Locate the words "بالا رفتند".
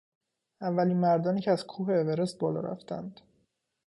2.39-3.19